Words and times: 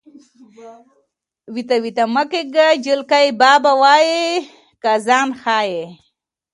وېته 1.53 1.75
وېته 1.83 2.03
مه 2.13 2.23
کېږه 2.31 2.67
جلکۍ 2.85 3.27
به 3.63 3.71
وایې 3.81 4.25
چې 4.43 4.45
که 4.83 4.91
ځان 5.07 5.27
ښایې. 5.41 5.85